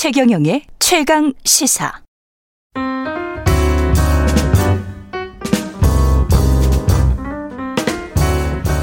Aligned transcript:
최경영의 0.00 0.62
최강 0.78 1.32
시사. 1.42 1.92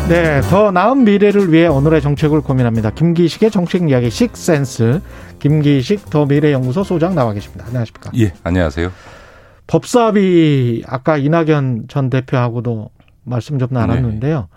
네, 0.09 0.41
더 0.49 0.71
나은 0.71 1.05
미래를 1.05 1.53
위해 1.53 1.67
오늘의 1.67 2.01
정책을 2.01 2.41
고민합니다. 2.41 2.89
김기식의 2.89 3.49
정책 3.49 3.89
이야기 3.89 4.09
식센스. 4.09 4.99
김기식 5.39 6.09
더 6.09 6.25
미래연구소 6.25 6.83
소장 6.83 7.15
나와 7.15 7.31
계십니다. 7.31 7.63
안녕하십니까? 7.65 8.11
예, 8.17 8.33
안녕하세요. 8.43 8.91
법사위 9.67 10.83
아까 10.85 11.15
이낙연 11.15 11.85
전 11.87 12.09
대표하고도 12.09 12.89
말씀 13.23 13.57
좀 13.57 13.69
나눴는데요. 13.71 14.49
네. 14.51 14.55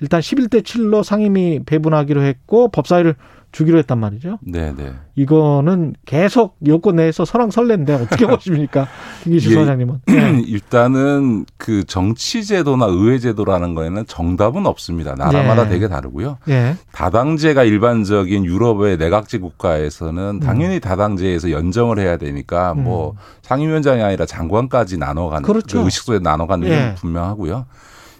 일단 0.00 0.20
11대 0.20 0.62
7로 0.62 1.04
상임위 1.04 1.60
배분하기로 1.66 2.22
했고 2.22 2.68
법사위를 2.68 3.14
주기로 3.52 3.78
했단 3.78 3.98
말이죠. 3.98 4.38
네, 4.42 4.72
네. 4.76 4.92
이거는 5.16 5.94
계속 6.06 6.56
여권 6.66 6.96
내에서 6.96 7.24
설왕설래인데 7.24 7.94
어떻게 7.94 8.26
보십니까? 8.28 8.86
김기식 9.24 9.50
예, 9.50 9.54
소장님은. 9.54 10.00
네. 10.06 10.42
일단은 10.46 11.46
그 11.56 11.84
정치제도나 11.84 12.86
의회제도라는 12.86 13.74
거에는 13.74 14.06
정답은 14.06 14.66
없습니다. 14.66 15.14
나라마다 15.16 15.64
네. 15.64 15.70
되게 15.70 15.88
다르고요. 15.88 16.38
네. 16.46 16.76
다당제가 16.92 17.64
일반적인 17.64 18.44
유럽의 18.44 18.98
내각제 18.98 19.38
국가에서는 19.38 20.40
당연히 20.40 20.76
음. 20.76 20.80
다당제에서 20.80 21.50
연정을 21.50 21.98
해야 21.98 22.16
되니까 22.16 22.72
음. 22.72 22.84
뭐 22.84 23.14
상임위원장이 23.42 24.02
아니라 24.02 24.26
장관까지 24.26 24.96
나눠가는 24.96 25.42
그렇죠. 25.42 25.78
그 25.80 25.84
의식소에 25.86 26.20
나눠가는 26.20 26.68
게 26.68 26.72
예. 26.72 26.94
분명하고요. 26.94 27.66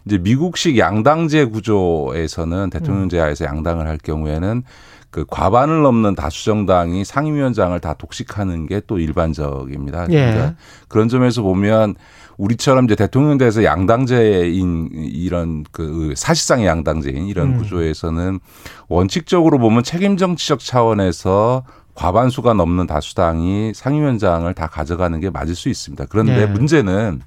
이제 0.06 0.18
미국식 0.18 0.78
양당제 0.78 1.46
구조에서는 1.46 2.70
대통령제 2.70 3.18
하에서 3.18 3.44
양당을 3.44 3.86
할 3.86 3.98
경우에는 3.98 4.62
그 5.10 5.24
과반을 5.28 5.82
넘는 5.82 6.14
다수 6.14 6.44
정당이 6.44 7.04
상임위원장을 7.04 7.78
다 7.80 7.94
독식하는 7.94 8.66
게 8.66 8.80
또 8.86 8.98
일반적입니다. 8.98 10.06
예. 10.10 10.32
그러니까 10.32 10.54
그런 10.88 11.08
점에서 11.08 11.42
보면 11.42 11.94
우리처럼 12.38 12.86
이제 12.86 12.94
대통령대에서 12.96 13.64
양당제인 13.64 14.88
이런 14.92 15.64
그 15.70 16.14
사실상의 16.16 16.66
양당제인 16.66 17.26
이런 17.26 17.54
음. 17.54 17.58
구조에서는 17.58 18.40
원칙적으로 18.88 19.58
보면 19.58 19.82
책임 19.82 20.16
정치적 20.16 20.60
차원에서 20.60 21.64
과반수가 21.94 22.54
넘는 22.54 22.86
다수당이 22.86 23.72
상임위원장을 23.74 24.52
다 24.54 24.66
가져가는 24.66 25.20
게 25.20 25.28
맞을 25.28 25.54
수 25.54 25.68
있습니다. 25.68 26.06
그런데 26.08 26.42
예. 26.42 26.46
문제는 26.46 27.20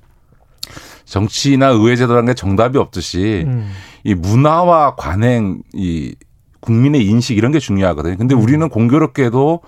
정치나 1.06 1.68
의회 1.68 1.96
제도라는 1.96 2.28
게 2.28 2.34
정답이 2.34 2.78
없듯이 2.78 3.44
음. 3.46 3.72
이 4.04 4.16
문화와 4.16 4.96
관행 4.96 5.62
이 5.74 6.16
국민의 6.64 7.06
인식 7.06 7.38
이런 7.38 7.52
게 7.52 7.60
중요하거든요. 7.60 8.18
근데 8.18 8.36
음. 8.36 8.42
우리는 8.42 8.68
공교롭게도 8.70 9.62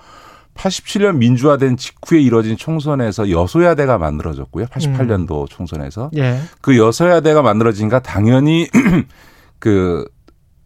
87년 0.54 1.18
민주화된 1.18 1.76
직후에 1.76 2.20
이뤄진 2.20 2.56
총선에서 2.56 3.30
여소야대가 3.30 3.98
만들어졌고요. 3.98 4.66
88년도 4.66 5.42
음. 5.42 5.46
총선에서. 5.48 6.10
예. 6.16 6.40
그 6.62 6.78
여소야대가 6.78 7.42
만들어지니까 7.42 8.00
당연히 8.00 8.66
그 9.60 10.06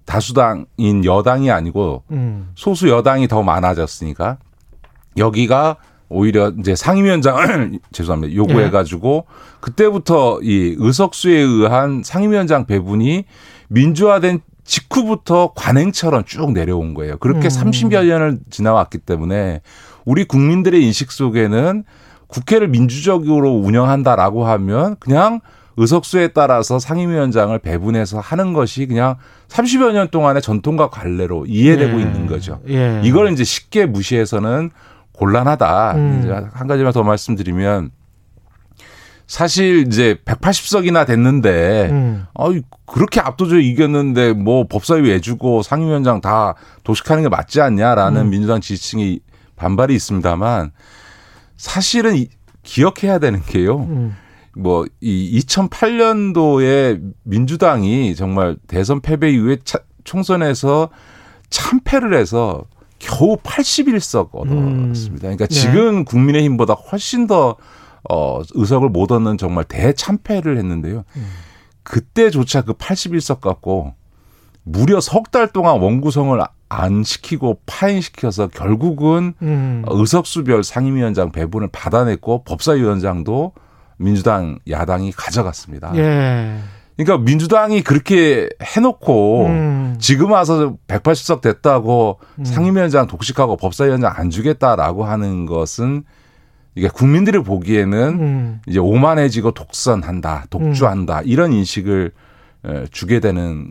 다수당인 0.07 1.05
여당이 1.05 1.51
아니고 1.51 2.05
음. 2.13 2.51
소수 2.55 2.89
여당이 2.89 3.29
더 3.29 3.43
많아졌으니까 3.43 4.39
여기가 5.17 5.77
오히려 6.09 6.53
이제 6.59 6.75
상임위원장을 6.75 7.79
죄송합니다 7.93 8.35
요구해가지고 8.35 9.27
예. 9.29 9.35
그때부터 9.61 10.41
이 10.43 10.75
의석수에 10.79 11.39
의한 11.39 12.03
상임위원장 12.05 12.67
배분이 12.67 13.25
민주화된 13.69 14.41
직후부터 14.71 15.53
관행처럼 15.57 16.25
쭉 16.25 16.53
내려온 16.53 16.95
거예요. 16.95 17.19
그렇게 17.19 17.49
음. 17.49 17.49
30여 17.49 18.07
년을 18.07 18.39
지나왔기 18.51 18.99
때문에 18.99 19.63
우리 20.05 20.25
국민들의 20.25 20.81
인식 20.81 21.11
속에는 21.11 21.83
국회를 22.29 22.69
민주적으로 22.69 23.51
운영한다라고 23.51 24.47
하면 24.47 24.95
그냥 25.01 25.41
의석수에 25.77 26.29
따라서 26.29 26.79
상임위원장을 26.79 27.59
배분해서 27.59 28.21
하는 28.21 28.53
것이 28.53 28.87
그냥 28.87 29.17
30여 29.49 29.93
년 29.93 30.09
동안의 30.09 30.41
전통과 30.41 30.89
관례로 30.89 31.47
이해되고 31.47 31.99
예. 31.99 32.03
있는 32.03 32.27
거죠. 32.29 32.61
예. 32.69 33.01
이걸 33.03 33.33
이제 33.33 33.43
쉽게 33.43 33.87
무시해서는 33.87 34.71
곤란하다. 35.13 35.93
음. 35.97 36.21
이제 36.21 36.33
한 36.53 36.69
가지만 36.69 36.93
더 36.93 37.03
말씀드리면 37.03 37.91
사실 39.31 39.87
이제 39.87 40.17
180석이나 40.25 41.07
됐는데 41.07 41.89
음. 41.93 42.27
어이 42.35 42.63
그렇게 42.85 43.21
압도적으로 43.21 43.61
이겼는데 43.61 44.33
뭐 44.33 44.67
법사위 44.67 45.09
왜 45.09 45.21
주고 45.21 45.63
상임위원장 45.63 46.21
다 46.21 46.57
도식하는 46.83 47.23
게 47.23 47.29
맞지 47.29 47.61
않냐라는 47.61 48.23
음. 48.23 48.31
민주당 48.31 48.61
지지층이 48.61 49.21
반발이 49.55 49.95
있습니다만 49.95 50.73
사실은 51.57 52.27
기억해야 52.65 53.21
되는 53.21 53.41
게요. 53.41 53.87
음. 53.89 54.17
뭐 54.57 54.85
이 55.01 55.41
2008년도에 55.47 57.01
민주당이 57.23 58.17
정말 58.17 58.57
대선 58.67 59.01
패배 59.01 59.31
이후에 59.31 59.59
차, 59.63 59.79
총선에서 60.03 60.91
참패를 61.51 62.15
해서 62.15 62.65
겨우 62.99 63.37
81석 63.37 64.31
얻었습니다. 64.33 65.21
그러니까 65.21 65.47
네. 65.47 65.55
지금 65.55 66.05
국민의힘보다 66.05 66.75
훨씬 66.75 67.29
더 67.29 67.55
어, 68.09 68.41
의석을 68.55 68.89
못 68.89 69.13
얻는 69.13 69.39
정말 69.39 69.65
대참패를 69.65 70.57
했는데요. 70.59 71.05
음. 71.17 71.27
그때조차 71.83 72.63
그 72.63 72.73
81석 72.75 73.41
갖고 73.41 73.95
무려 74.63 75.01
석 75.01 75.31
달 75.31 75.49
동안 75.49 75.81
원구성을 75.81 76.39
안 76.69 77.03
시키고 77.03 77.61
파행시켜서 77.67 78.47
결국은 78.49 79.35
음. 79.43 79.83
의석수별 79.89 80.63
상임위원장 80.63 81.33
배분을 81.33 81.69
받아냈고 81.73 82.45
법사위원장도 82.45 83.53
민주당 83.97 84.59
야당이 84.69 85.13
가져갔습니다. 85.13 85.93
예. 85.97 86.59
그러니까 86.97 87.25
민주당이 87.25 87.83
그렇게 87.83 88.49
해놓고 88.63 89.47
음. 89.47 89.97
지금 89.99 90.33
와서 90.33 90.77
180석 90.87 91.41
됐다고 91.41 92.21
음. 92.39 92.45
상임위원장 92.45 93.07
독식하고 93.07 93.57
법사위원장 93.57 94.13
안 94.15 94.31
주겠다라고 94.31 95.05
하는 95.05 95.47
것은 95.47 96.05
이게 96.75 96.89
국민들이 96.89 97.43
보기에는 97.43 98.09
음. 98.21 98.61
이제 98.67 98.79
오만해지고 98.79 99.53
독선한다, 99.53 100.47
독주한다 100.51 101.21
음. 101.21 101.25
이런 101.27 101.53
인식을 101.53 102.13
주게 102.91 103.21
되는 103.21 103.71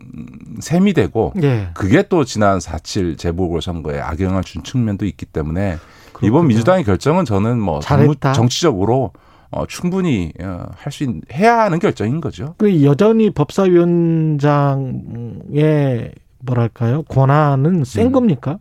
셈이 0.59 0.93
되고 0.93 1.31
예. 1.43 1.69
그게 1.75 2.01
또 2.09 2.25
지난 2.25 2.57
4.7 2.57 3.17
재보궐선거에 3.19 3.99
악영향을 3.99 4.43
준 4.43 4.63
측면도 4.63 5.05
있기 5.05 5.27
때문에 5.27 5.77
그렇군요. 6.11 6.27
이번 6.27 6.47
민주당의 6.47 6.83
결정은 6.83 7.23
저는 7.23 7.59
뭐 7.59 7.79
잘했다. 7.81 8.33
정치적으로 8.33 9.11
어, 9.51 9.65
충분히 9.67 10.31
어, 10.41 10.65
할 10.75 10.91
수 10.91 11.05
해야 11.33 11.59
하는 11.59 11.77
결정인 11.79 12.19
거죠. 12.21 12.55
그 12.57 12.83
여전히 12.83 13.29
법사위원장의 13.29 16.11
뭐랄까요 16.39 17.03
권한은 17.03 17.83
센 17.85 18.07
음. 18.07 18.11
겁니까? 18.11 18.57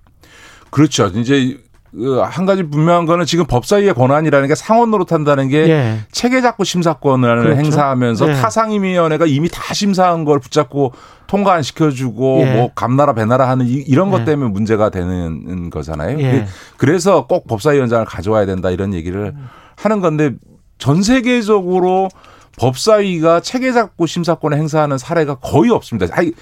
그렇죠. 0.71 1.07
이제 1.07 1.55
그 1.55 1.68
한 2.25 2.47
가지 2.47 2.63
분명한 2.63 3.07
거는 3.07 3.27
지금 3.27 3.45
법사위의 3.47 3.95
권한이라는 3.95 4.49
게 4.49 4.55
상원 4.55 4.91
노릇한다는 4.91 5.49
게 5.49 5.69
예. 5.69 5.99
체계 6.13 6.41
작고 6.41 6.65
심사권을 6.65 7.43
그렇죠. 7.43 7.61
행사하면서 7.61 8.29
예. 8.29 8.33
타상임위원회가 8.35 9.27
이미 9.27 9.49
다 9.49 9.75
심사한 9.75 10.25
걸 10.25 10.39
붙잡고 10.39 10.93
통과 11.27 11.55
안 11.55 11.63
시켜주고 11.63 12.41
예. 12.43 12.55
뭐 12.55 12.71
감나라 12.75 13.15
배나라 13.15 13.49
하는 13.49 13.67
이, 13.67 13.85
런것 13.95 14.23
예. 14.23 14.25
때문에 14.25 14.51
문제가 14.51 14.91
되는 14.91 15.71
거잖아요. 15.71 16.21
예. 16.21 16.47
그래서 16.77 17.27
꼭 17.27 17.47
법사위원장을 17.47 18.05
가져와야 18.05 18.47
된다 18.47 18.71
이런 18.71 18.95
얘기를 18.95 19.35
하는 19.77 20.01
건데 20.01 20.33
전 20.79 21.03
세계적으로 21.03 22.09
법사위가 22.59 23.41
체계 23.41 23.73
잡고 23.73 24.07
심사권을 24.07 24.59
행사하는 24.59 24.99
사례가 24.99 25.37
거의 25.37 25.71
없습니다. 25.71 26.15
아니, 26.17 26.33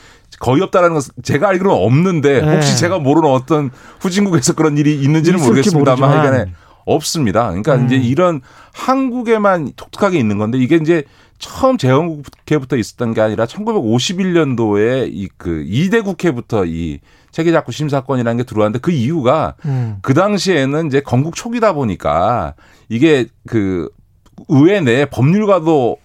거의 0.41 0.63
없다라는 0.63 0.95
것은 0.95 1.15
제가 1.23 1.49
알기로는 1.49 1.77
없는데 1.77 2.41
네. 2.41 2.55
혹시 2.55 2.77
제가 2.79 2.99
모르는 2.99 3.31
어떤 3.31 3.71
후진국에서 4.01 4.55
그런 4.55 4.77
일이 4.79 5.01
있는지는 5.01 5.41
모르겠습니다만 5.41 6.11
하여간에 6.11 6.53
없습니다. 6.85 7.49
그러니까 7.49 7.77
음. 7.77 7.87
이제 7.87 7.97
이런 7.97 8.41
한국에만 8.73 9.73
독특하게 9.77 10.19
있는 10.19 10.39
건데 10.39 10.59
이게 10.59 10.77
이제 10.77 11.05
처음 11.39 11.77
재헌 11.77 12.23
국회부터 12.23 12.77
있었던 12.77 13.13
게 13.15 13.21
아니라 13.21 13.45
1951년도에 13.47 15.09
이 15.13 15.29
그 15.37 15.65
2대 15.69 16.03
국회부터 16.05 16.65
이 16.67 17.01
체계작구 17.31 17.73
심사권이라는 17.73 18.39
게 18.39 18.43
들어왔는데 18.45 18.79
그 18.79 18.91
이유가 18.91 19.55
음. 19.67 19.99
그 20.01 20.15
당시에는 20.15 20.87
이제 20.87 21.01
건국 21.01 21.37
초기다 21.37 21.75
보니까 21.75 22.55
이게 22.89 23.27
그 23.47 23.91
의회 24.49 24.81
내 24.81 25.05
법률가도 25.05 25.99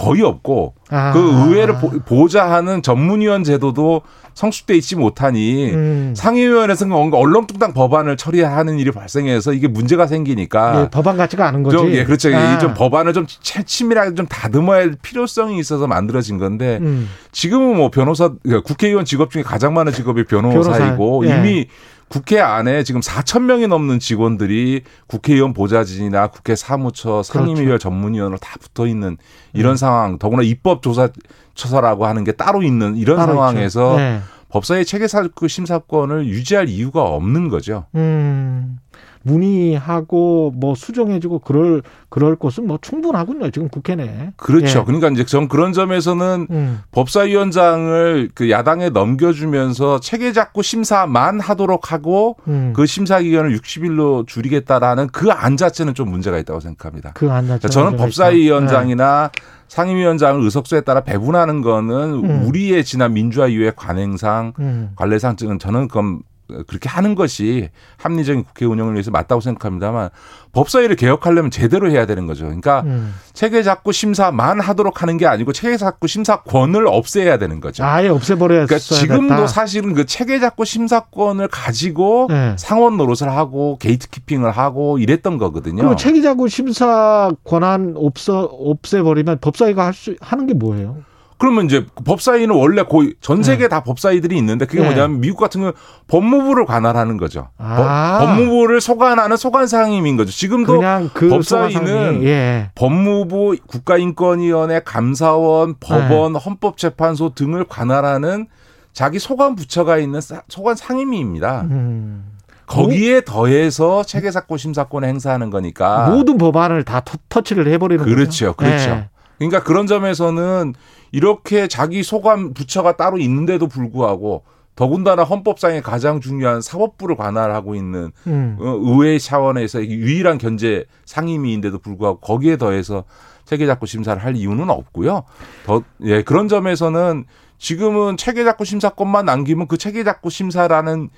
거의 0.00 0.22
없고 0.22 0.74
아. 0.88 1.12
그 1.12 1.18
의회를 1.18 1.76
보좌하는 2.06 2.82
전문위원 2.82 3.44
제도도 3.44 4.00
성숙돼 4.32 4.74
있지 4.76 4.96
못하니 4.96 5.72
음. 5.74 6.14
상임위원회에서 6.16 6.86
뭔가 6.86 7.18
얼렁뚱땅 7.18 7.74
법안을 7.74 8.16
처리하는 8.16 8.78
일이 8.78 8.90
발생해서 8.90 9.52
이게 9.52 9.68
문제가 9.68 10.06
생기니까 10.06 10.82
예, 10.82 10.88
법안 10.90 11.18
같지가 11.18 11.46
않은 11.48 11.62
거지. 11.62 11.76
좀, 11.76 11.92
예, 11.92 12.04
그렇죠. 12.04 12.34
아. 12.34 12.58
좀 12.58 12.72
법안을 12.72 13.12
좀 13.12 13.26
치밀하게 13.26 14.14
좀 14.14 14.26
다듬어야 14.26 14.78
할 14.80 14.96
필요성이 15.02 15.58
있어서 15.58 15.86
만들어진 15.86 16.38
건데 16.38 16.78
음. 16.80 17.10
지금은 17.32 17.76
뭐 17.76 17.90
변호사 17.90 18.30
그러니까 18.42 18.66
국회의원 18.66 19.04
직업 19.04 19.30
중에 19.30 19.42
가장 19.42 19.74
많은 19.74 19.92
직업이 19.92 20.24
변호사이고 20.24 21.20
변호사. 21.20 21.36
예. 21.36 21.38
이미 21.38 21.66
국회 22.10 22.40
안에 22.40 22.82
지금 22.82 23.00
4천 23.00 23.42
명이 23.44 23.68
넘는 23.68 24.00
직원들이 24.00 24.82
국회의원 25.06 25.54
보좌진이나 25.54 26.26
국회 26.26 26.56
사무처 26.56 27.22
상임위원 27.22 27.64
그렇죠. 27.66 27.78
전문위원으로 27.78 28.36
다 28.38 28.56
붙어 28.60 28.88
있는 28.88 29.16
이런 29.52 29.74
네. 29.74 29.78
상황 29.78 30.18
더구나 30.18 30.42
입법조사 30.42 31.10
처사라고 31.54 32.06
하는 32.06 32.24
게 32.24 32.32
따로 32.32 32.64
있는 32.64 32.96
이런 32.96 33.16
상황에서 33.16 33.96
네. 33.96 34.20
법사위 34.48 34.84
체계사구 34.84 35.46
심사권을 35.46 36.26
유지할 36.26 36.68
이유가 36.68 37.04
없는 37.04 37.48
거죠. 37.48 37.86
음. 37.94 38.80
문의하고 39.22 40.52
뭐 40.56 40.74
수정해주고 40.74 41.40
그럴 41.40 41.82
그럴 42.08 42.36
곳은 42.36 42.66
뭐 42.66 42.78
충분하군요. 42.80 43.50
지금 43.50 43.68
국회 43.68 43.94
내. 43.94 44.32
그렇죠. 44.36 44.80
예. 44.80 44.84
그러니까 44.84 45.08
이제 45.08 45.24
전 45.24 45.48
그런 45.48 45.72
점에서는 45.72 46.46
음. 46.50 46.80
법사위원장을 46.92 48.30
그 48.34 48.50
야당에 48.50 48.88
넘겨주면서 48.90 50.00
체계 50.00 50.32
잡고 50.32 50.62
심사만 50.62 51.40
하도록 51.40 51.92
하고 51.92 52.36
음. 52.48 52.72
그 52.74 52.86
심사 52.86 53.20
기간을 53.20 53.56
60일로 53.58 54.26
줄이겠다라는 54.26 55.08
그 55.08 55.30
안 55.30 55.56
자체는 55.56 55.94
좀 55.94 56.10
문제가 56.10 56.38
있다고 56.38 56.60
생각합니다. 56.60 57.12
그 57.14 57.30
안 57.30 57.46
자체. 57.46 57.68
저는 57.68 57.96
법사위원장이나 57.96 59.30
네. 59.32 59.42
상임위원장을 59.68 60.42
의석수에 60.42 60.80
따라 60.80 61.02
배분하는 61.02 61.62
거는 61.62 61.94
음. 62.24 62.42
우리의 62.46 62.84
지난 62.84 63.14
민주화 63.14 63.46
이후의 63.46 63.72
관행상 63.76 64.52
음. 64.58 64.90
관례상 64.96 65.36
저는 65.36 65.86
그건 65.88 66.20
그렇게 66.66 66.88
하는 66.88 67.14
것이 67.14 67.68
합리적인 67.98 68.44
국회 68.44 68.64
운영을 68.66 68.94
위해서 68.94 69.10
맞다고 69.10 69.40
생각합니다만 69.40 70.10
법사위를 70.52 70.96
개혁하려면 70.96 71.50
제대로 71.52 71.88
해야 71.90 72.06
되는 72.06 72.26
거죠. 72.26 72.44
그러니까 72.44 72.80
음. 72.86 73.14
체계 73.32 73.62
잡고 73.62 73.92
심사만 73.92 74.58
하도록 74.60 75.00
하는 75.00 75.16
게 75.16 75.26
아니고 75.26 75.52
체계 75.52 75.76
잡고 75.76 76.08
심사권을 76.08 76.86
없애야 76.88 77.38
되는 77.38 77.60
거죠. 77.60 77.84
아예 77.84 78.08
없애버려야 78.08 78.66
그러니까 78.66 78.78
지금도 78.78 79.34
됐다. 79.36 79.46
사실은 79.46 79.94
그 79.94 80.06
체계 80.06 80.40
잡고 80.40 80.64
심사권을 80.64 81.46
가지고 81.48 82.26
네. 82.30 82.56
상원 82.58 82.96
노릇을 82.96 83.30
하고 83.30 83.78
게이트키핑을 83.78 84.50
하고 84.50 84.98
이랬던 84.98 85.38
거거든요. 85.38 85.82
그럼 85.82 85.96
체계 85.96 86.20
잡고 86.20 86.48
심사 86.48 87.30
권한 87.44 87.94
없어 87.96 88.40
없애버리면 88.40 89.38
법사위가 89.40 89.86
할 89.86 89.94
수 90.00 90.16
하는 90.20 90.46
게 90.46 90.54
뭐예요? 90.54 90.96
그러면 91.40 91.64
이제 91.64 91.86
법사위는 92.04 92.54
원래 92.54 92.82
거의 92.82 93.14
전 93.22 93.42
세계 93.42 93.64
네. 93.64 93.68
다 93.68 93.82
법사위들이 93.82 94.36
있는데 94.36 94.66
그게 94.66 94.80
네. 94.80 94.84
뭐냐면 94.84 95.20
미국 95.20 95.38
같은 95.38 95.62
경우 95.62 95.72
법무부를 96.06 96.66
관할하는 96.66 97.16
거죠. 97.16 97.48
아. 97.56 98.18
법 98.20 98.36
무부를 98.36 98.82
소관하는 98.82 99.38
소관 99.38 99.66
상임인 99.66 100.18
거죠. 100.18 100.30
지금도 100.30 100.82
그 101.14 101.30
법사위는 101.30 102.24
예. 102.24 102.70
법무부 102.74 103.56
국가인권위원회 103.66 104.80
감사원 104.84 105.76
법원 105.80 106.34
네. 106.34 106.38
헌법재판소 106.38 107.30
등을 107.34 107.64
관할하는 107.64 108.46
자기 108.92 109.18
소관 109.18 109.54
부처가 109.56 109.96
있는 109.96 110.20
소관 110.48 110.76
상임위입니다. 110.76 111.62
음. 111.70 112.24
거기에 112.66 113.22
더해서 113.22 114.04
체계사건 114.04 114.58
심사권을 114.58 115.08
행사하는 115.08 115.48
거니까 115.48 116.10
모든 116.10 116.36
법안을 116.36 116.84
다 116.84 117.02
터치를 117.30 117.66
해버리는 117.66 118.04
그렇죠, 118.04 118.52
거죠. 118.52 118.56
그렇죠. 118.56 118.90
네. 118.90 119.08
그러니까 119.40 119.62
그런 119.62 119.86
점에서는 119.86 120.74
이렇게 121.12 121.66
자기 121.66 122.02
소관 122.02 122.52
부처가 122.52 122.96
따로 122.96 123.16
있는데도 123.18 123.66
불구하고 123.68 124.44
더군다나 124.76 125.24
헌법상의 125.24 125.82
가장 125.82 126.20
중요한 126.20 126.60
사법부를 126.60 127.16
관할하고 127.16 127.74
있는 127.74 128.12
음. 128.26 128.56
어, 128.60 128.78
의회 128.82 129.18
차원에서 129.18 129.84
유일한 129.84 130.36
견제 130.38 130.84
상임위인데도 131.06 131.78
불구하고 131.78 132.20
거기에 132.20 132.58
더해서 132.58 133.04
체계작구 133.46 133.86
심사를 133.86 134.22
할 134.22 134.36
이유는 134.36 134.68
없고요. 134.68 135.24
더 135.64 135.82
예, 136.04 136.22
그런 136.22 136.46
점에서는 136.46 137.24
지금은 137.58 138.16
체계작구 138.18 138.64
심사권만 138.64 139.24
남기면 139.24 139.68
그 139.68 139.76
체계작구 139.78 140.30
심사라는 140.30 141.08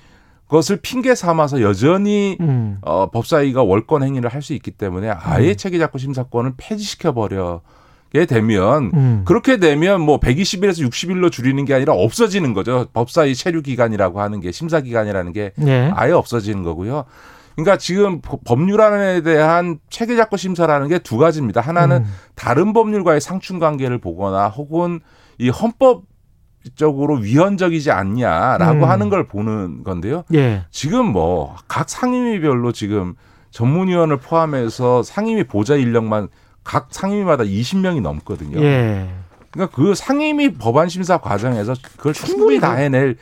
것을 0.47 0.77
핑계 0.81 1.13
삼아서 1.13 1.61
여전히 1.61 2.37
음. 2.39 2.77
어, 2.81 3.11
법사위가 3.11 3.63
월권 3.63 4.03
행위를 4.03 4.29
할 4.29 4.41
수 4.41 4.53
있기 4.53 4.71
때문에 4.71 5.09
아예 5.09 5.49
음. 5.49 5.55
체계작구 5.55 5.99
심사권을 5.99 6.53
폐지시켜 6.57 7.13
버려 7.13 7.61
게 8.13 8.25
되면 8.27 8.91
음. 8.93 9.21
그렇게 9.25 9.57
되면 9.57 9.99
뭐 9.99 10.19
120일에서 10.19 10.87
60일로 10.87 11.31
줄이는 11.31 11.65
게 11.65 11.73
아니라 11.73 11.93
없어지는 11.93 12.53
거죠. 12.53 12.85
법사위 12.93 13.33
체류 13.33 13.63
기간이라고 13.63 14.21
하는 14.21 14.39
게 14.39 14.51
심사 14.51 14.81
기간이라는 14.81 15.33
게 15.33 15.51
네. 15.55 15.91
아예 15.95 16.11
없어지는 16.11 16.61
거고요. 16.61 17.05
그러니까 17.55 17.77
지금 17.77 18.21
법률안에 18.21 19.21
대한 19.21 19.79
체계작구 19.89 20.37
심사라는 20.37 20.89
게 20.89 20.99
두 20.99 21.17
가지입니다. 21.17 21.59
하나는 21.61 21.97
음. 21.97 22.05
다른 22.35 22.71
법률과의 22.73 23.19
상충 23.19 23.57
관계를 23.57 23.97
보거나 23.97 24.47
혹은 24.47 24.99
이 25.39 25.49
헌법 25.49 26.03
적으로 26.75 27.15
위헌적이지 27.15 27.89
않냐라고 27.91 28.85
음. 28.85 28.89
하는 28.89 29.09
걸 29.09 29.27
보는 29.27 29.83
건데요. 29.83 30.23
예. 30.35 30.63
지금 30.69 31.07
뭐 31.07 31.55
각 31.67 31.89
상임위별로 31.89 32.71
지금 32.73 33.15
전문위원을 33.49 34.17
포함해서 34.17 35.01
상임위 35.03 35.45
보좌 35.45 35.75
인력만 35.75 36.27
각 36.63 36.87
상임위마다 36.91 37.43
20명이 37.43 38.01
넘거든요. 38.01 38.61
예. 38.61 39.07
그러니까 39.51 39.75
그 39.75 39.93
상임위 39.93 40.55
법안 40.55 40.89
심사 40.89 41.17
과정에서 41.17 41.75
그걸 41.97 42.13
충분히 42.13 42.59
다 42.59 42.73
해낼. 42.73 43.17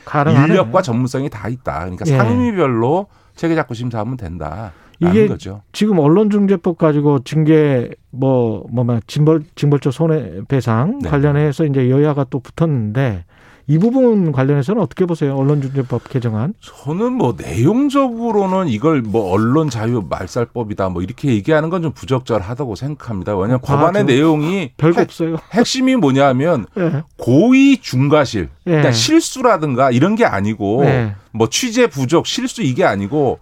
인력과 0.46 0.82
전문성이 0.82 1.28
다 1.28 1.48
있다. 1.48 1.80
그러니까 1.80 2.04
예. 2.06 2.16
상임위별로 2.16 3.06
체계 3.36 3.54
잡고 3.54 3.74
심사하면 3.74 4.16
된다. 4.16 4.72
이게 5.00 5.26
거죠. 5.26 5.62
지금 5.72 5.98
언론중재법 5.98 6.78
가지고 6.78 7.18
징계 7.24 7.90
뭐 8.10 8.64
뭐만 8.70 9.00
징벌 9.06 9.42
징벌적 9.56 9.92
손해배상 9.92 11.00
네. 11.02 11.08
관련해서 11.10 11.64
이제 11.64 11.90
여야가 11.90 12.26
또 12.30 12.40
붙었는데 12.40 13.24
이 13.66 13.78
부분 13.78 14.32
관련해서는 14.32 14.80
어떻게 14.80 15.04
보세요? 15.06 15.36
언론중재법 15.36 16.08
개정안? 16.08 16.54
저는 16.60 17.12
뭐 17.12 17.36
내용적으로는 17.38 18.68
이걸 18.68 19.02
뭐 19.02 19.30
언론 19.32 19.68
자유 19.70 20.04
말살법이다 20.08 20.88
뭐 20.88 21.02
이렇게 21.02 21.28
얘기하는 21.28 21.68
건 21.68 21.82
좀 21.82 21.92
부적절하다고 21.92 22.76
생각합니다. 22.76 23.34
왜냐하면 23.34 23.56
아, 23.56 23.66
법안의 23.66 24.04
내용이 24.04 24.70
별거 24.76 25.00
핵, 25.00 25.08
없어요. 25.08 25.36
핵심이 25.52 25.96
뭐냐면 25.96 26.66
네. 26.76 27.02
고의 27.18 27.78
중과실, 27.78 28.48
네. 28.64 28.70
그러니까 28.70 28.92
실수라든가 28.92 29.90
이런 29.90 30.14
게 30.14 30.24
아니고 30.24 30.84
네. 30.84 31.14
뭐 31.32 31.48
취재 31.50 31.88
부족, 31.88 32.26
실수 32.26 32.62
이게 32.62 32.84
아니고 32.84 33.40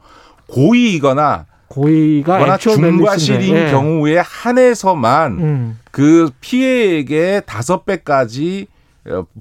고의이거나 0.49 1.47
고의가 1.69 2.57
중과실인 2.57 3.55
네. 3.55 3.71
경우에 3.71 4.19
한해서만 4.19 5.33
음. 5.39 5.79
그 5.93 6.31
피해액의 6.41 7.43
다섯 7.47 7.85
배까지 7.85 8.67
어, 8.71 8.80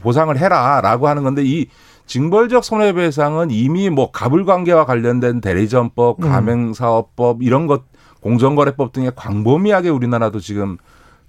보상을 0.01 0.35
해라라고 0.37 1.07
하는 1.07 1.23
건데 1.23 1.43
이 1.43 1.67
징벌적 2.05 2.63
손해배상은 2.63 3.51
이미 3.51 3.89
뭐 3.89 4.11
가불관계와 4.11 4.85
관련된 4.85 5.41
대리점법, 5.41 6.23
음. 6.23 6.29
가맹사업법 6.29 7.43
이런 7.43 7.67
것 7.67 7.83
공정거래법 8.21 8.91
등의 8.93 9.11
광범위하게 9.15 9.89
우리나라도 9.89 10.39
지금 10.39 10.77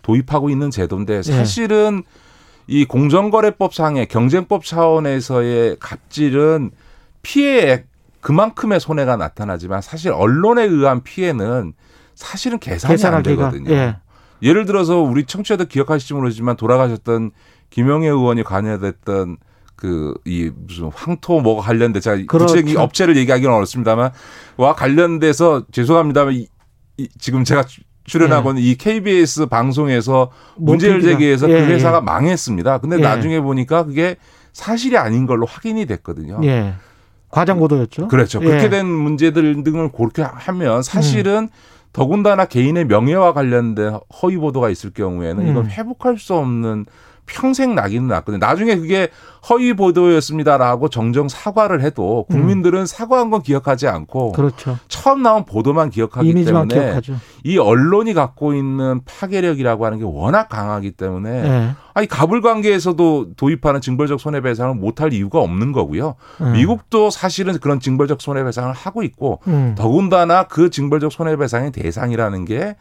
도입하고 0.03 0.51
있는 0.51 0.71
제도인데 0.71 1.23
네. 1.23 1.23
사실은 1.23 2.03
네. 2.07 2.31
이 2.67 2.85
공정거래법 2.85 3.75
상의 3.75 4.07
경쟁법 4.07 4.65
차원에서의 4.65 5.77
갑질은 5.81 6.71
피해액 7.23 7.87
그만큼의 8.21 8.81
손해가 8.81 9.17
나타나지만 9.17 9.83
사실 9.83 10.13
언론에 10.13 10.65
의한 10.65 11.03
피해는 11.03 11.73
사실은 12.15 12.59
계산이 12.59 13.03
안 13.05 13.23
되거든요. 13.23 13.71
예. 13.71 13.97
예를 14.43 14.67
들어서 14.67 14.99
우리 14.99 15.25
청취자들 15.25 15.69
기억하실지 15.69 16.15
모르지만 16.15 16.57
돌아가셨던 16.57 17.31
김영애 17.71 18.09
의원이 18.09 18.43
관여됐던 18.43 19.37
그 19.77 20.15
이 20.27 20.51
무슨 20.55 20.91
황토 20.95 21.41
뭐가 21.41 21.63
관련돼 21.63 22.01
제가 22.01 22.17
그렇죠. 22.29 22.55
구체적인 22.55 22.77
업체를 22.77 23.17
얘기하기는 23.17 23.53
어렵습니다만 23.53 24.13
와 24.57 24.75
관련돼서 24.75 25.65
죄송합니다만 25.73 26.35
이, 26.35 26.49
이 26.99 27.09
지금 27.19 27.45
제가 27.45 27.65
출연하고 28.05 28.51
있는 28.51 28.63
예. 28.63 28.67
이 28.67 28.75
KBS 28.77 29.47
방송에서 29.47 30.31
문제를 30.57 31.01
제기해서 31.03 31.47
그 31.47 31.53
예, 31.53 31.67
그 31.67 31.73
회사가 31.73 31.99
예. 31.99 32.01
망했습니다. 32.01 32.79
근데 32.79 32.97
예. 32.97 33.01
나중에 33.01 33.41
보니까 33.41 33.85
그게 33.85 34.17
사실이 34.53 34.97
아닌 34.99 35.27
걸로 35.27 35.47
확인이 35.47 35.87
됐거든요. 35.87 36.41
예. 36.45 36.75
과장 37.31 37.59
보도였죠. 37.59 38.09
그렇죠. 38.09 38.41
그렇게 38.41 38.65
예. 38.65 38.69
된 38.69 38.87
문제들 38.87 39.63
등을 39.63 39.93
그렇게 39.93 40.23
하면 40.23 40.83
사실은 40.83 41.45
음. 41.45 41.49
더군다나 41.93 42.45
개인의 42.45 42.87
명예와 42.87 43.33
관련된 43.33 43.99
허위 44.23 44.37
보도가 44.37 44.71
있을 44.71 44.93
경우에는 44.93 45.49
이건 45.49 45.65
음. 45.65 45.71
회복할 45.71 46.19
수 46.19 46.35
없는 46.35 46.87
평생 47.31 47.75
나기는 47.75 48.09
났거든요. 48.09 48.39
나중에 48.39 48.77
그게 48.77 49.09
허위 49.49 49.73
보도였습니다라고 49.73 50.89
정정 50.91 51.29
사과를 51.29 51.81
해도 51.83 52.27
국민들은 52.29 52.81
음. 52.81 52.87
사과한 52.87 53.31
건 53.31 53.43
기억하지 53.43 53.89
않고 53.89 54.33
그렇죠. 54.33 54.79
처음 54.89 55.23
나온 55.23 55.45
보도만 55.45 55.91
기억하기 55.91 56.45
때문에 56.45 56.75
기억하죠. 56.75 57.17
이 57.45 57.57
언론이 57.57 58.13
갖고 58.13 58.55
있는 58.55 59.01
파괴력이라고 59.05 59.87
하는 59.87 59.99
게 59.99 60.05
워낙 60.05 60.49
강하기 60.49 60.93
때문에 60.93 61.43
네. 61.43 61.71
아니 61.95 62.07
가불 62.07 62.43
관계에서도 62.43 63.35
도입하는 63.37 63.81
징벌적 63.81 64.21
손해배상을 64.21 64.75
못할 64.75 65.13
이유가 65.13 65.41
없는 65.41 65.73
거고요. 65.73 66.17
음. 66.41 66.53
미국도 66.53 67.11
사실은 67.11 67.59
그런 67.59 67.81
징벌적 67.81 68.21
손해배상을 68.21 68.73
하고 68.73 69.03
있고 69.03 69.41
음. 69.47 69.75
더군다나 69.77 70.45
그 70.45 70.71
징벌적 70.71 71.13
손해배상의 71.13 71.73
대상이라는 71.73 72.45
게 72.45 72.77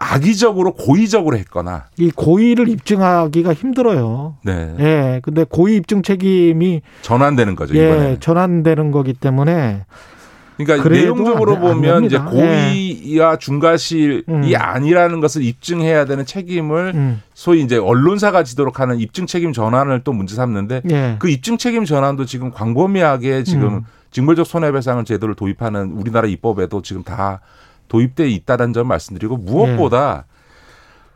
악의적으로 0.00 0.72
고의적으로 0.72 1.36
했거나 1.38 1.86
이 1.98 2.10
고의를 2.10 2.68
입증하기가 2.68 3.52
힘들어요. 3.52 4.36
네. 4.44 4.74
예. 4.78 5.20
근데 5.22 5.44
고의 5.44 5.76
입증 5.76 6.02
책임이 6.02 6.82
전환되는 7.02 7.56
거죠. 7.56 7.76
예, 7.76 7.86
이번에 7.86 8.20
전환되는 8.20 8.92
거기 8.92 9.12
때문에 9.12 9.84
그러니까 10.56 10.88
내용적으로 10.88 11.58
보면 11.58 12.04
이제 12.04 12.18
고의와 12.18 13.36
중과실이 13.38 14.24
음. 14.28 14.52
아니라는 14.56 15.20
것을 15.20 15.42
입증해야 15.42 16.04
되는 16.04 16.26
책임을 16.26 16.92
음. 16.94 17.22
소위 17.34 17.62
이제 17.62 17.76
언론사가 17.76 18.42
지도록 18.42 18.80
하는 18.80 18.98
입증 18.98 19.26
책임 19.26 19.52
전환을 19.52 20.02
또 20.02 20.12
문제 20.12 20.34
삼는데 20.34 20.82
예. 20.90 21.16
그 21.18 21.28
입증 21.28 21.58
책임 21.58 21.84
전환도 21.84 22.24
지금 22.24 22.50
광범위하게 22.50 23.44
지금 23.44 23.68
음. 23.68 23.84
징벌적 24.10 24.46
손해배상을 24.46 25.04
제도를 25.04 25.34
도입하는 25.34 25.92
우리나라 25.92 26.26
입법에도 26.26 26.82
지금 26.82 27.02
다 27.04 27.40
도입돼 27.88 28.28
있다는 28.28 28.72
점 28.72 28.88
말씀드리고 28.88 29.36
무엇보다 29.36 30.24
예. 30.26 30.38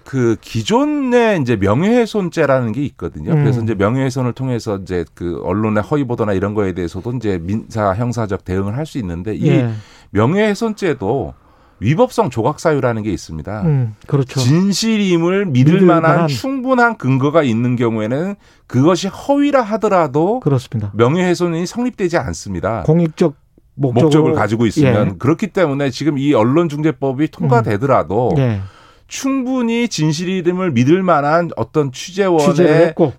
그 0.05 0.37
기존의 0.41 1.41
이제 1.41 1.55
명예훼손죄라는 1.57 2.73
게 2.73 2.83
있거든요. 2.87 3.33
음. 3.33 3.43
그래서 3.43 3.63
이제 3.63 3.75
명예훼손을 3.75 4.33
통해서 4.33 4.77
이제 4.79 5.05
그 5.15 5.41
언론의 5.45 5.83
허위 5.85 6.05
보도나 6.05 6.33
이런 6.33 6.55
거에 6.55 6.73
대해서도 6.73 7.13
이제 7.13 7.39
민사 7.41 7.95
형사적 7.95 8.45
대응을 8.45 8.77
할 8.77 8.85
수 8.85 8.99
있는데 8.99 9.35
이 9.35 9.47
예. 9.49 9.71
명예훼손죄도 10.11 11.35
위법성 11.79 12.31
조각 12.31 12.61
사유라는 12.61 13.03
게 13.03 13.13
있습니다. 13.13 13.63
음, 13.63 13.95
그렇죠. 14.07 14.39
진실임을 14.39 15.47
믿을, 15.47 15.75
믿을 15.75 15.87
만한, 15.87 16.03
만한, 16.03 16.29
충분한 16.29 16.97
근거가 16.97 17.43
있는 17.43 17.75
경우에는 17.75 18.37
그것이 18.69 19.09
허위라 19.09 19.63
하더라도 19.63 20.39
그렇습니다. 20.41 20.93
명예훼손이 20.95 21.67
성립되지 21.67 22.19
않습니다. 22.19 22.83
공익적 22.83 23.35
목적을, 23.75 24.35
가지고 24.35 24.67
있으면 24.67 25.09
예. 25.09 25.15
그렇기 25.19 25.49
때문에 25.49 25.91
지금 25.91 26.19
이 26.19 26.35
언론중재법이 26.35 27.29
통과되더라도 27.29 28.31
음. 28.37 28.39
예. 28.39 28.61
충분히 29.09 29.89
진실임을 29.89 30.71
믿을 30.71 31.03
만한 31.03 31.51
어떤 31.57 31.93
취재원의 31.93 32.47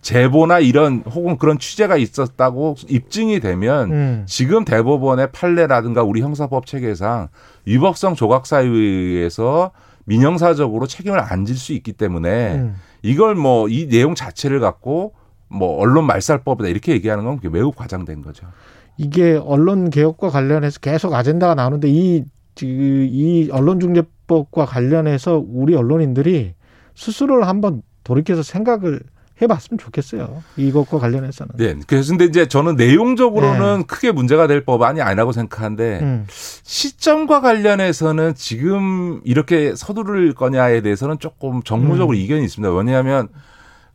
제보나 0.02 0.58
이런 0.60 1.04
혹은 1.08 1.38
그런 1.38 1.60
취재가 1.60 1.98
있었다고 1.98 2.76
입증이 2.90 3.40
되면 3.40 3.92
음. 3.92 4.24
지금 4.26 4.66
대법원의 4.66 5.32
판례라든가 5.32 6.02
우리 6.02 6.22
형사법 6.22 6.66
체계상 6.66 7.28
위법성 7.66 8.16
조각 8.16 8.48
사유에 8.48 8.80
의해서 8.80 9.72
민형사적으로 10.06 10.88
책임을 10.88 11.20
안 11.20 11.46
질 11.46 11.56
수 11.58 11.74
있기 11.74 11.94
때문에 11.94 12.56
음. 12.56 12.76
이걸 13.04 13.36
뭐 13.36 13.68
이 13.70 13.88
내용 13.88 14.16
자체를 14.16 14.60
갖고 14.60 15.14
뭐 15.48 15.78
언론 15.80 16.06
말살법이다 16.08 16.70
이렇게 16.70 16.94
얘기하는 16.94 17.24
건 17.24 17.40
매우 17.52 17.72
과장된 17.72 18.24
거죠. 18.24 18.48
이게 18.98 19.40
언론 19.44 19.90
개혁과 19.90 20.30
관련해서 20.30 20.80
계속 20.80 21.14
아젠다가 21.14 21.56
나오는데 21.56 21.90
이, 21.90 22.24
이 22.62 23.50
언론중재 23.52 24.04
입법과 24.24 24.66
관련해서 24.66 25.44
우리 25.46 25.76
언론인들이 25.76 26.54
스스로를 26.96 27.48
한번 27.48 27.82
돌이켜서 28.04 28.44
생각을 28.44 29.02
해봤으면 29.42 29.80
좋겠어요. 29.80 30.44
이것과 30.58 31.00
관련해서는. 31.00 31.54
네. 31.58 31.76
그래서 31.88 32.12
근데 32.12 32.26
이제 32.26 32.48
저는 32.48 32.76
내용적으로는 32.76 33.80
네. 33.80 33.84
크게 33.88 34.12
문제가 34.12 34.46
될 34.48 34.64
법안이 34.64 35.02
아니라고 35.02 35.32
생각하는데 35.32 36.00
음. 36.02 36.26
시점과 36.30 37.42
관련해서는 37.42 38.36
지금 38.36 39.22
이렇게 39.24 39.74
서두를 39.76 40.34
거냐에 40.34 40.82
대해서는 40.82 41.18
조금 41.20 41.64
정무적으로 41.64 42.16
음. 42.16 42.22
이견이 42.22 42.44
있습니다. 42.44 42.74
왜냐하면 42.74 43.30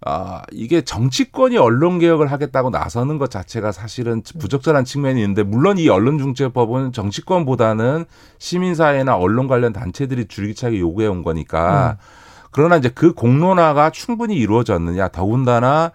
아, 0.06 0.42
이게 0.52 0.82
정치권이 0.82 1.58
언론 1.58 1.98
개혁을 1.98 2.30
하겠다고 2.30 2.70
나서는 2.70 3.18
것 3.18 3.30
자체가 3.30 3.72
사실은 3.72 4.22
부적절한 4.38 4.84
측면이 4.84 5.20
있는데 5.20 5.42
물론 5.42 5.76
이 5.78 5.88
언론중재법은 5.88 6.92
정치권보다는 6.92 8.04
시민사회나 8.38 9.16
언론 9.16 9.48
관련 9.48 9.72
단체들이 9.72 10.26
줄기차게 10.28 10.78
요구해 10.78 11.08
온 11.08 11.24
거니까 11.24 11.96
음. 11.98 12.04
그러나 12.52 12.76
이제 12.76 12.88
그 12.88 13.12
공론화가 13.12 13.90
충분히 13.90 14.36
이루어졌느냐 14.36 15.08
더군다나 15.08 15.90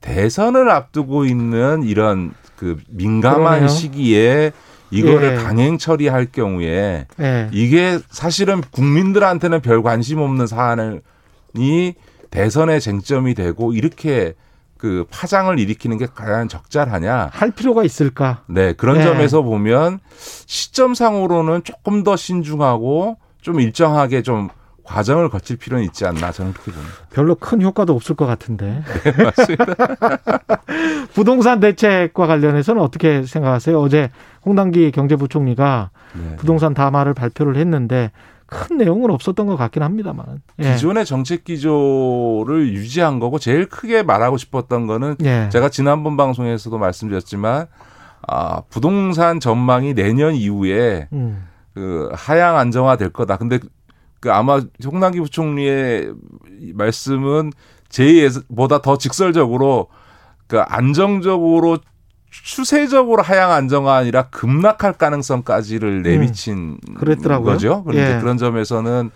대선을 0.00 0.70
앞두고 0.70 1.26
있는 1.26 1.82
이런 1.82 2.32
그 2.56 2.78
민감한 2.88 3.42
그러네요. 3.42 3.68
시기에 3.68 4.52
이거를 4.90 5.32
예. 5.38 5.42
강행 5.42 5.78
처리할 5.78 6.26
경우에 6.32 7.06
예. 7.20 7.48
이게 7.52 7.98
사실은 8.10 8.62
국민들한테는 8.72 9.60
별 9.60 9.82
관심 9.82 10.18
없는 10.18 10.46
사안을 10.46 11.02
이 11.54 11.94
대선의 12.32 12.80
쟁점이 12.80 13.34
되고 13.34 13.72
이렇게 13.72 14.34
그 14.78 15.06
파장을 15.10 15.56
일으키는 15.60 15.98
게 15.98 16.08
과연 16.12 16.48
적절하냐? 16.48 17.28
할 17.30 17.50
필요가 17.52 17.84
있을까? 17.84 18.42
네, 18.46 18.72
그런 18.72 18.98
네. 18.98 19.04
점에서 19.04 19.42
보면 19.42 20.00
시점상으로는 20.46 21.62
조금 21.62 22.02
더 22.02 22.16
신중하고 22.16 23.16
좀 23.40 23.60
일정하게 23.60 24.22
좀 24.22 24.48
과정을 24.82 25.28
거칠 25.28 25.56
필요는 25.56 25.84
있지 25.84 26.04
않나 26.04 26.32
저는 26.32 26.52
그렇게 26.54 26.72
봅니다. 26.72 26.94
별로 27.12 27.34
큰 27.36 27.62
효과도 27.62 27.94
없을 27.94 28.16
것 28.16 28.26
같은데. 28.26 28.82
네, 29.04 29.22
맞습니다. 29.22 29.66
부동산 31.14 31.60
대책과 31.60 32.26
관련해서는 32.26 32.82
어떻게 32.82 33.22
생각하세요? 33.24 33.78
어제 33.78 34.10
홍당기 34.44 34.90
경제부총리가 34.90 35.90
네. 36.14 36.36
부동산 36.36 36.74
담화를 36.74 37.14
발표를 37.14 37.56
했는데 37.56 38.10
큰 38.52 38.78
내용은 38.78 39.10
없었던 39.10 39.46
것 39.46 39.56
같긴 39.56 39.82
합니다만. 39.82 40.42
예. 40.58 40.74
기존의 40.74 41.04
정책 41.06 41.44
기조를 41.44 42.72
유지한 42.72 43.18
거고 43.18 43.38
제일 43.38 43.68
크게 43.68 44.02
말하고 44.02 44.36
싶었던 44.36 44.86
거는 44.86 45.16
예. 45.24 45.48
제가 45.50 45.68
지난번 45.68 46.16
방송에서도 46.16 46.76
말씀드렸지만 46.76 47.66
아, 48.28 48.62
부동산 48.68 49.40
전망이 49.40 49.94
내년 49.94 50.34
이후에 50.34 51.08
음. 51.12 51.48
그 51.74 52.10
하향 52.14 52.56
안정화 52.58 52.96
될 52.96 53.10
거다. 53.10 53.36
근데 53.36 53.58
그 54.20 54.30
아마 54.30 54.60
홍남기 54.84 55.20
부총리의 55.20 56.12
말씀은 56.74 57.52
제 57.88 58.22
예보다 58.22 58.80
더 58.80 58.96
직설적으로 58.96 59.88
그 60.46 60.60
안정적으로 60.60 61.78
추세적으로 62.32 63.22
하향 63.22 63.52
안정화 63.52 63.94
아니라 63.94 64.22
급락할 64.30 64.94
가능성까지를 64.94 65.88
음. 65.88 66.02
내비친 66.02 66.78
음, 66.88 66.94
그랬더라고요. 66.94 67.52
거죠. 67.52 67.84
그런데 67.84 68.16
예. 68.16 68.20
그런 68.20 68.38
점에서는 68.38 69.10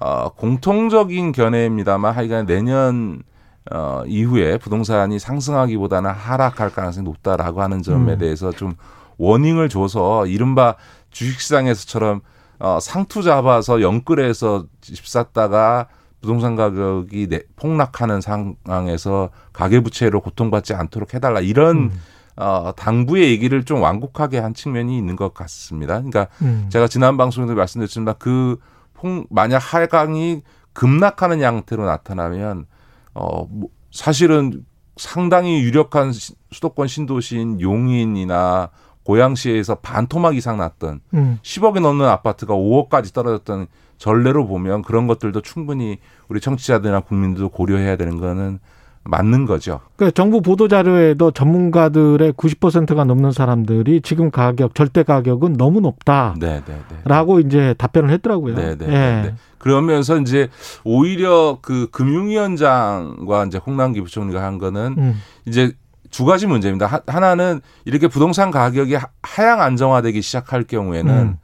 어, 0.00 0.28
공통적인 0.30 1.32
견해입니다만 1.32 2.14
하여간 2.14 2.46
내년 2.46 3.22
어, 3.70 4.02
이후에 4.06 4.58
부동산이 4.58 5.18
상승하기보다는 5.18 6.10
하락할 6.10 6.70
가능성이 6.70 7.04
높다라고 7.04 7.62
하는 7.62 7.82
점에 7.82 8.14
음. 8.14 8.18
대해서 8.18 8.52
좀 8.52 8.74
워닝을 9.18 9.68
줘서 9.68 10.26
이른바 10.26 10.76
주식시장에서처럼 11.10 12.20
어, 12.58 12.78
상투 12.80 13.22
잡아서 13.22 13.82
영끌해서 13.82 14.66
집 14.80 15.06
샀다가 15.06 15.88
부동산 16.20 16.56
가격이 16.56 17.28
폭락하는 17.56 18.20
상황에서 18.20 19.30
가계부채로 19.52 20.20
고통받지 20.20 20.74
않도록 20.74 21.14
해달라 21.14 21.40
이런 21.40 21.76
음. 21.76 22.00
어, 22.36 22.72
당부의 22.76 23.30
얘기를 23.30 23.64
좀 23.64 23.80
완곡하게 23.80 24.38
한 24.38 24.54
측면이 24.54 24.96
있는 24.96 25.16
것 25.16 25.32
같습니다. 25.34 25.94
그러니까 25.94 26.28
음. 26.42 26.66
제가 26.70 26.86
지난 26.86 27.16
방송에도 27.16 27.54
말씀드렸지만 27.54 28.14
그 28.18 28.58
폭, 28.94 29.26
만약 29.30 29.58
하강이 29.58 30.42
급락하는 30.72 31.40
양태로 31.40 31.86
나타나면 31.86 32.66
어, 33.14 33.46
뭐 33.46 33.70
사실은 33.90 34.64
상당히 34.96 35.60
유력한 35.62 36.12
수도권 36.50 36.86
신도시인 36.86 37.60
용인이나 37.60 38.70
고양시에서 39.04 39.76
반토막 39.76 40.36
이상 40.36 40.58
났던 40.58 41.00
음. 41.14 41.38
10억이 41.42 41.80
넘는 41.80 42.06
아파트가 42.06 42.54
5억까지 42.54 43.14
떨어졌던 43.14 43.68
전례로 43.98 44.46
보면 44.46 44.82
그런 44.82 45.06
것들도 45.06 45.40
충분히 45.42 45.98
우리 46.28 46.40
청취자들이나 46.40 47.00
국민들도 47.00 47.50
고려해야 47.50 47.96
되는 47.96 48.18
거는 48.18 48.58
맞는 49.08 49.46
거죠. 49.46 49.80
그 49.96 50.10
정부 50.12 50.40
보도 50.40 50.68
자료에도 50.68 51.30
전문가들의 51.30 52.32
90%가 52.32 53.04
넘는 53.04 53.32
사람들이 53.32 54.00
지금 54.02 54.30
가격 54.30 54.74
절대 54.74 55.02
가격은 55.02 55.54
너무 55.54 55.80
높다라고 55.80 56.38
네, 56.38 56.62
네, 56.66 56.82
네. 56.88 57.40
이제 57.46 57.74
답변을 57.78 58.10
했더라고요. 58.10 58.54
네, 58.54 58.76
네, 58.76 58.86
예. 58.88 59.34
그러면서 59.58 60.18
이제 60.18 60.48
오히려 60.84 61.58
그 61.62 61.88
금융위원장과 61.90 63.46
이제 63.46 63.58
홍남기 63.58 64.00
부총리가 64.00 64.42
한 64.42 64.58
거는 64.58 64.94
음. 64.98 65.22
이제 65.46 65.72
두 66.10 66.24
가지 66.24 66.46
문제입니다. 66.46 67.02
하나는 67.06 67.60
이렇게 67.84 68.08
부동산 68.08 68.50
가격이 68.50 68.96
하향 69.22 69.60
안정화되기 69.60 70.22
시작할 70.22 70.64
경우에는 70.64 71.14
음. 71.14 71.36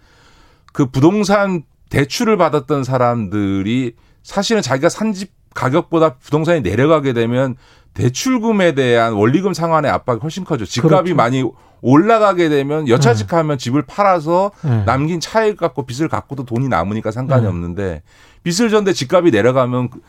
그 0.72 0.86
부동산 0.86 1.62
대출을 1.90 2.36
받았던 2.36 2.84
사람들이 2.84 3.94
사실은 4.22 4.62
자기가 4.62 4.88
산집 4.88 5.30
가격보다 5.54 6.14
부동산이 6.14 6.60
내려가게 6.62 7.12
되면 7.12 7.56
대출금에 7.94 8.72
대한 8.74 9.12
원리금 9.12 9.52
상환의 9.54 9.90
압박이 9.90 10.20
훨씬 10.22 10.44
커져. 10.44 10.64
집값이 10.64 10.88
그렇죠. 10.88 11.14
많이 11.14 11.44
올라가게 11.82 12.48
되면 12.48 12.88
여차직하면 12.88 13.58
네. 13.58 13.62
집을 13.62 13.82
팔아서 13.82 14.52
네. 14.62 14.84
남긴 14.86 15.20
차익 15.20 15.56
갖고 15.56 15.84
빚을 15.84 16.08
갖고도 16.08 16.44
돈이 16.44 16.68
남으니까 16.68 17.10
상관이 17.10 17.42
네. 17.42 17.48
없는데 17.48 18.02
빚을 18.44 18.70
졌는데 18.70 18.92
집값이 18.92 19.30
내려가면 19.30 19.90
그 19.90 20.00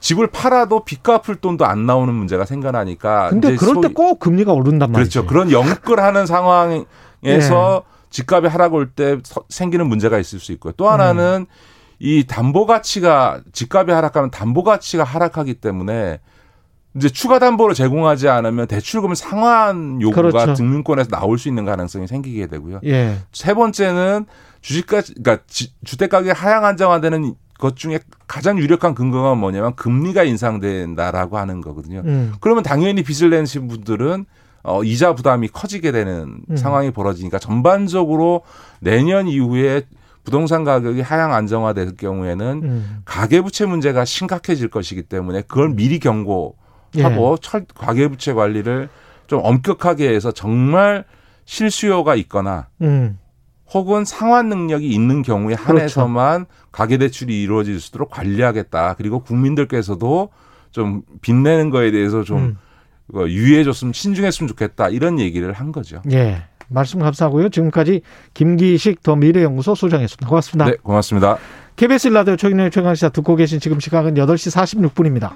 집을 0.00 0.28
팔아도 0.28 0.84
빚 0.84 1.02
갚을 1.02 1.36
돈도 1.42 1.66
안 1.66 1.84
나오는 1.84 2.12
문제가 2.14 2.46
생겨나니까. 2.46 3.28
근데 3.30 3.54
그럴 3.54 3.82
때 3.82 3.88
꼭 3.92 4.18
금리가 4.18 4.52
오른단 4.52 4.90
말이죠. 4.92 5.26
그렇죠. 5.26 5.26
그런 5.28 5.52
영끌하는 5.52 6.24
상황에서 6.26 6.86
네. 7.22 7.80
집값이 8.08 8.48
하락 8.48 8.72
올 8.74 8.90
때 8.90 9.18
생기는 9.50 9.86
문제가 9.86 10.18
있을 10.18 10.40
수 10.40 10.52
있고요. 10.52 10.72
또 10.78 10.88
하나는 10.88 11.46
음. 11.48 11.79
이 12.00 12.24
담보 12.26 12.66
가치가 12.66 13.40
집값이 13.52 13.92
하락하면 13.92 14.30
담보 14.30 14.64
가치가 14.64 15.04
하락하기 15.04 15.54
때문에 15.54 16.18
이제 16.96 17.08
추가 17.08 17.38
담보를 17.38 17.74
제공하지 17.74 18.28
않으면 18.28 18.66
대출금 18.66 19.14
상환 19.14 20.00
요구가 20.00 20.22
그렇죠. 20.22 20.54
등록권에서 20.54 21.10
나올 21.10 21.38
수 21.38 21.48
있는 21.48 21.64
가능성이 21.64 22.08
생기게 22.08 22.46
되고요. 22.48 22.80
예. 22.84 23.18
세 23.32 23.54
번째는 23.54 24.26
주식가 24.62 25.02
그러니까 25.02 25.38
주택 25.84 26.10
가격 26.10 26.42
하향 26.42 26.64
안정화되는 26.64 27.34
것 27.58 27.76
중에 27.76 28.00
가장 28.26 28.58
유력한 28.58 28.94
근거가 28.94 29.34
뭐냐면 29.34 29.76
금리가 29.76 30.24
인상된다라고 30.24 31.36
하는 31.36 31.60
거거든요. 31.60 32.02
음. 32.06 32.32
그러면 32.40 32.64
당연히 32.64 33.02
빚을 33.02 33.30
내신 33.30 33.68
분들은 33.68 34.24
어, 34.62 34.82
이자 34.82 35.14
부담이 35.14 35.48
커지게 35.48 35.92
되는 35.92 36.40
음. 36.50 36.56
상황이 36.56 36.90
벌어지니까 36.90 37.38
전반적으로 37.38 38.42
내년 38.80 39.28
이후에 39.28 39.82
부동산 40.24 40.64
가격이 40.64 41.00
하향 41.00 41.32
안정화될 41.32 41.96
경우에는 41.96 42.60
음. 42.62 43.02
가계부채 43.04 43.66
문제가 43.66 44.04
심각해질 44.04 44.68
것이기 44.68 45.02
때문에 45.02 45.42
그걸 45.42 45.70
미리 45.70 45.98
경고하고 45.98 46.56
예. 46.96 47.36
철 47.40 47.64
가계부채 47.74 48.34
관리를 48.34 48.88
좀 49.26 49.40
엄격하게 49.42 50.12
해서 50.12 50.32
정말 50.32 51.04
실수요가 51.44 52.14
있거나 52.16 52.68
음. 52.82 53.18
혹은 53.72 54.04
상환 54.04 54.48
능력이 54.48 54.88
있는 54.88 55.22
경우에 55.22 55.54
그렇죠. 55.54 55.68
한해서만 55.68 56.44
그렇죠. 56.46 56.68
가계 56.72 56.98
대출이 56.98 57.40
이루어질 57.40 57.80
수 57.80 57.90
있도록 57.90 58.10
관리하겠다. 58.10 58.94
그리고 58.94 59.20
국민들께서도 59.22 60.30
좀 60.72 61.02
빚내는 61.20 61.70
거에 61.70 61.90
대해서 61.90 62.24
좀 62.24 62.38
음. 62.38 62.56
유의해줬으면 63.14 63.92
신중했으면 63.92 64.48
좋겠다. 64.48 64.88
이런 64.88 65.18
얘기를 65.18 65.52
한 65.52 65.72
거죠. 65.72 66.02
예. 66.12 66.42
말씀 66.70 67.00
감사하고요. 67.00 67.50
지금까지 67.50 68.00
김기식 68.32 69.02
더 69.02 69.16
미래연구소 69.16 69.74
소장이었습니다. 69.74 70.28
고맙습니다. 70.28 70.70
네, 70.70 70.76
고맙습니다. 70.82 71.38
KBS 71.76 72.08
라디오 72.08 72.36
최근의 72.36 72.70
최강시사 72.70 73.08
듣고 73.10 73.36
계신 73.36 73.58
지금 73.60 73.80
시각은 73.80 74.14
8시 74.14 74.90
46분입니다. 74.90 75.32